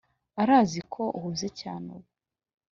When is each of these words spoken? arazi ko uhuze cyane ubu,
arazi 0.41 0.79
ko 0.93 1.03
uhuze 1.17 1.47
cyane 1.59 1.87
ubu, 1.97 2.09